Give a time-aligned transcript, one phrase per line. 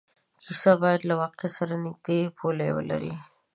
[0.43, 3.13] کیسه باید له واقعیت سره نږدې پولې ولري.